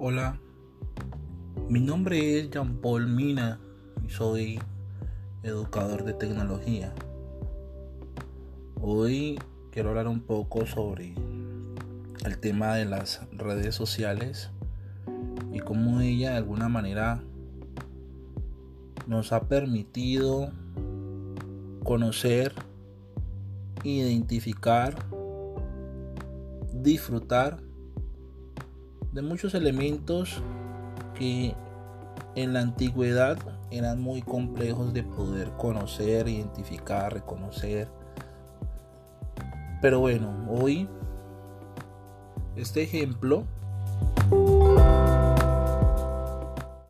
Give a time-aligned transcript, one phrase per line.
[0.00, 0.38] Hola,
[1.68, 3.58] mi nombre es Jean Paul Mina
[4.06, 4.60] y soy
[5.42, 6.94] educador de tecnología.
[8.80, 9.40] Hoy
[9.72, 11.14] quiero hablar un poco sobre
[12.24, 14.52] el tema de las redes sociales
[15.52, 17.20] y cómo ella de alguna manera
[19.08, 20.52] nos ha permitido
[21.82, 22.54] conocer,
[23.82, 24.94] identificar,
[26.72, 27.67] disfrutar
[29.18, 30.40] de muchos elementos
[31.18, 31.52] que
[32.36, 33.36] en la antigüedad
[33.72, 37.88] eran muy complejos de poder conocer, identificar, reconocer.
[39.82, 40.88] Pero bueno, hoy
[42.54, 43.42] este ejemplo